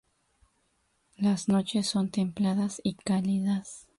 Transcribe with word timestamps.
Las 1.15 1.47
noches 1.47 1.85
son 1.85 2.09
templadas 2.09 2.81
y 2.83 2.95
cálidas. 2.95 3.87